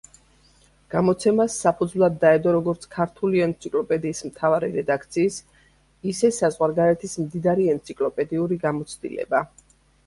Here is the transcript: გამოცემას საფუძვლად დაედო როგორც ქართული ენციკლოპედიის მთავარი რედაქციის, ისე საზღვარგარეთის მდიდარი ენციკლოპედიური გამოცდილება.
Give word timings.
გამოცემას 0.93 1.57
საფუძვლად 1.65 2.15
დაედო 2.23 2.53
როგორც 2.55 2.87
ქართული 2.95 3.43
ენციკლოპედიის 3.49 4.23
მთავარი 4.31 4.73
რედაქციის, 4.79 5.39
ისე 6.15 6.33
საზღვარგარეთის 6.41 7.17
მდიდარი 7.27 7.71
ენციკლოპედიური 7.79 8.61
გამოცდილება. 8.69 9.47